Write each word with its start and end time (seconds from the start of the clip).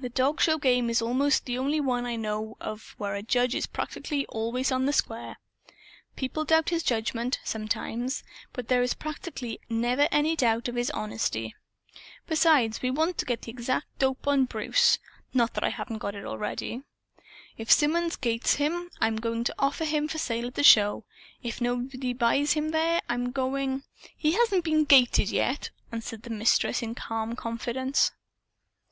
The 0.00 0.08
dog 0.08 0.40
show 0.40 0.58
game 0.58 0.90
is 0.90 1.00
almost 1.00 1.44
the 1.46 1.56
only 1.56 1.78
one 1.80 2.04
I 2.04 2.16
know 2.16 2.56
of 2.60 2.96
where 2.98 3.14
a 3.14 3.22
judge 3.22 3.54
is 3.54 3.66
practically 3.68 4.26
always 4.26 4.72
on 4.72 4.86
the 4.86 4.92
square. 4.92 5.38
People 6.16 6.44
doubt 6.44 6.70
his 6.70 6.82
judgment, 6.82 7.38
sometimes, 7.44 8.24
but 8.52 8.66
there 8.66 8.82
is 8.82 8.92
practically 8.94 9.60
never 9.68 10.08
any 10.10 10.34
doubt 10.34 10.66
of 10.66 10.74
his 10.74 10.90
honesty. 10.90 11.54
Besides, 12.26 12.82
we 12.82 12.90
want 12.90 13.18
to 13.18 13.24
get 13.24 13.42
the 13.42 13.52
exact 13.52 13.86
dope 14.00 14.26
on 14.26 14.46
Bruce. 14.46 14.98
(Not 15.32 15.54
that 15.54 15.62
I 15.62 15.68
haven't 15.68 15.98
got 15.98 16.16
it, 16.16 16.24
already!) 16.24 16.82
If 17.56 17.70
Symonds 17.70 18.16
'gates' 18.16 18.54
him, 18.56 18.90
I'm 19.00 19.14
going 19.14 19.44
to 19.44 19.54
offer 19.60 19.84
him 19.84 20.08
for 20.08 20.18
sale 20.18 20.48
at 20.48 20.56
the 20.56 20.64
show. 20.64 21.04
If 21.40 21.60
nobody 21.60 22.12
buys 22.12 22.54
him 22.54 22.70
there, 22.70 23.00
I'm 23.08 23.30
going" 23.30 23.84
"He 24.16 24.32
hasn't 24.32 24.64
been 24.64 24.82
'gated' 24.86 25.30
yet," 25.30 25.70
answered 25.92 26.24
the 26.24 26.30
Mistress 26.30 26.82
in 26.82 26.96
calm 26.96 27.36
confidence. 27.36 28.10